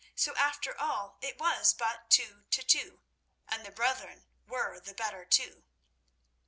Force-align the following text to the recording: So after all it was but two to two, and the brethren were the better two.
So 0.15 0.33
after 0.35 0.75
all 0.79 1.19
it 1.21 1.37
was 1.37 1.75
but 1.75 2.09
two 2.09 2.45
to 2.49 2.63
two, 2.63 3.03
and 3.47 3.63
the 3.63 3.69
brethren 3.71 4.25
were 4.47 4.79
the 4.79 4.95
better 4.95 5.25
two. 5.25 5.63